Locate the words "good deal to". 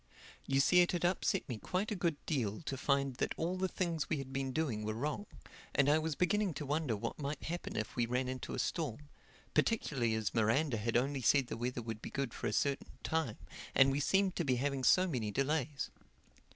1.95-2.75